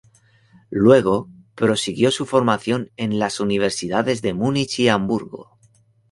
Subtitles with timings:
[0.71, 5.59] Luego, prosiguió su formación en las universidades de Múnich y Hamburgo.